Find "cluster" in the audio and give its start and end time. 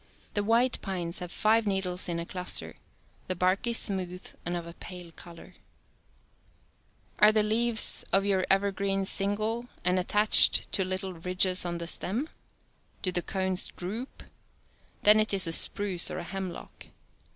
2.25-2.75